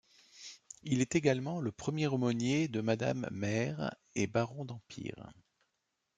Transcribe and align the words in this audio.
Il 0.81 0.99
est 0.99 1.13
également 1.13 1.59
le 1.61 1.71
premier 1.71 2.07
aumônier 2.07 2.67
de 2.67 2.81
Madame 2.81 3.27
Mère 3.31 3.95
et 4.15 4.25
baron 4.25 4.65
d'Empire. 4.65 5.31